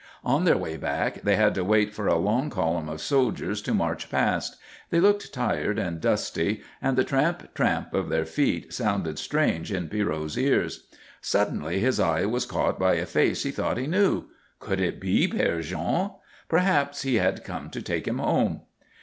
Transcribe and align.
On 0.23 0.45
their 0.45 0.57
way 0.57 0.77
back 0.77 1.21
they 1.21 1.35
had 1.35 1.53
to 1.53 1.63
wait 1.63 1.93
for 1.93 2.07
a 2.07 2.17
long 2.17 2.49
column 2.49 2.89
of 2.89 2.99
soldiers 3.01 3.61
to 3.61 3.71
march 3.71 4.09
past. 4.09 4.57
They 4.89 4.99
looked 4.99 5.31
tired 5.31 5.77
and 5.77 6.01
dusty, 6.01 6.63
and 6.81 6.97
the 6.97 7.03
tramp, 7.03 7.53
tramp 7.53 7.93
of 7.93 8.09
their 8.09 8.25
feet 8.25 8.73
sounded 8.73 9.19
strange 9.19 9.71
in 9.71 9.89
Pierrot's 9.89 10.39
ears. 10.39 10.87
Suddenly 11.21 11.81
his 11.81 11.99
eye 11.99 12.25
was 12.25 12.47
caught 12.47 12.79
by 12.79 12.95
a 12.95 13.05
face 13.05 13.43
he 13.43 13.51
thought 13.51 13.77
he 13.77 13.85
knew. 13.85 14.25
Could 14.57 14.79
it 14.79 14.99
be 14.99 15.27
Père 15.27 15.61
Jean? 15.61 16.09
Perhaps 16.49 17.03
he 17.03 17.17
had 17.17 17.43
come 17.43 17.69
to 17.69 17.83
take 17.83 18.07
him 18.07 18.17
home. 18.17 18.61